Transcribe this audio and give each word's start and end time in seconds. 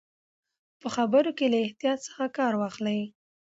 په 0.81 0.87
خبرو 0.95 1.31
کې 1.37 1.45
له 1.51 1.57
احتیاط 1.65 1.99
څخه 2.07 2.25
کار 2.37 2.53
واخلئ. 2.57 2.99